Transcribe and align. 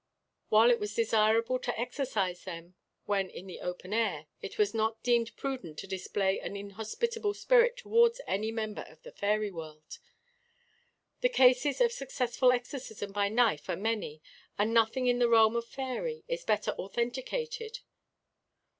While 0.49 0.71
it 0.71 0.79
was 0.79 0.95
desirable 0.95 1.59
to 1.59 1.79
exorcise 1.79 2.43
them 2.45 2.73
when 3.05 3.29
in 3.29 3.45
the 3.45 3.59
open 3.59 3.93
air, 3.93 4.25
it 4.41 4.57
was 4.57 4.73
not 4.73 5.03
deemed 5.03 5.35
prudent 5.37 5.77
to 5.77 5.85
display 5.85 6.39
an 6.39 6.55
inhospitable 6.55 7.35
spirit 7.35 7.77
towards 7.77 8.19
any 8.25 8.51
member 8.51 8.81
of 8.89 9.03
the 9.03 9.11
fairy 9.11 9.51
world. 9.51 9.99
The 11.19 11.29
cases 11.29 11.81
of 11.81 11.91
successful 11.91 12.51
exorcism 12.51 13.11
by 13.11 13.29
knife 13.29 13.69
are 13.69 13.75
many, 13.75 14.23
and 14.57 14.73
nothing 14.73 15.05
in 15.05 15.19
the 15.19 15.29
realm 15.29 15.55
of 15.55 15.65
faerie 15.67 16.23
is 16.27 16.43
better 16.45 16.71
authenticated. 16.71 17.81